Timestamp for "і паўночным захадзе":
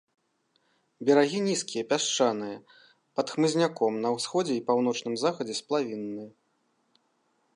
4.61-5.53